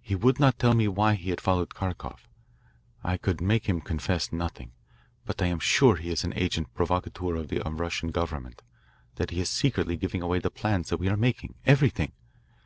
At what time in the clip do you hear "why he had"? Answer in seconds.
0.88-1.42